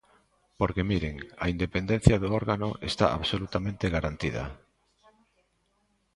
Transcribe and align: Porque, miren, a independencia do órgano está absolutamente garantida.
Porque, 0.59 0.87
miren, 0.91 1.15
a 1.43 1.45
independencia 1.53 2.15
do 2.23 2.29
órgano 2.41 2.69
está 2.91 3.05
absolutamente 3.11 3.85
garantida. 3.95 4.43